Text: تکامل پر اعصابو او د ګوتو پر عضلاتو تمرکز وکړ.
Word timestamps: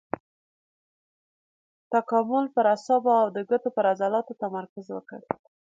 تکامل 1.93 2.45
پر 2.55 2.65
اعصابو 2.73 3.11
او 3.21 3.27
د 3.35 3.37
ګوتو 3.49 3.69
پر 3.75 3.85
عضلاتو 3.93 4.39
تمرکز 4.43 4.85
وکړ. 4.91 5.19